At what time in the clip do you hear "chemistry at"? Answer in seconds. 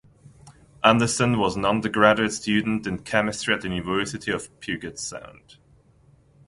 3.03-3.61